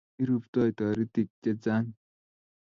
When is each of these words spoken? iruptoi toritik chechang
iruptoi 0.23 0.69
toritik 0.77 1.29
chechang 1.43 1.87